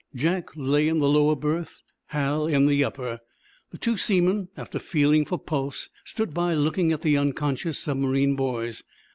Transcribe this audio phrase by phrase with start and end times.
[0.15, 3.19] Jack lay in the lower berth, Hal in the upper.
[3.69, 8.81] The two seamen, after feeling for pulse, stood by looking at the unconscious submarine boys.